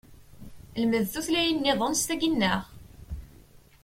Lmed 0.81 1.05
tutlayin 1.11 1.57
nniḍen 1.59 1.93
s 2.01 2.03
tagi 2.07 2.29
nneɣ! 2.29 2.61